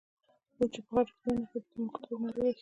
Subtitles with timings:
[0.57, 2.51] اوس چې په خټو کې ونښتې د ملګرتوب نارې وهې.